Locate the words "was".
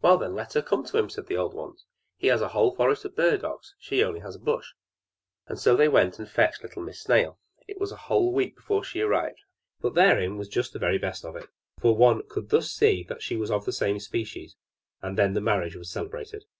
7.78-7.92, 10.36-10.48, 13.36-13.52, 15.76-15.88